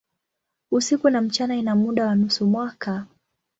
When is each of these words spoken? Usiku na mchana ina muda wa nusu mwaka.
Usiku 0.71 1.09
na 1.09 1.21
mchana 1.21 1.55
ina 1.55 1.75
muda 1.75 2.05
wa 2.07 2.15
nusu 2.15 2.47
mwaka. 2.47 3.05